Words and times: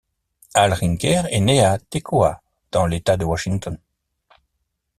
Al 0.55 0.71
Rinker 0.73 1.25
est 1.29 1.39
né 1.41 1.63
à 1.63 1.77
Tekoa 1.77 2.41
dans 2.71 2.87
l'état 2.87 3.17
de 3.17 3.25
Washington. 3.25 3.77